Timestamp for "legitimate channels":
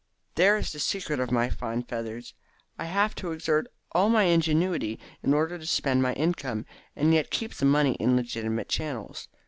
8.15-9.27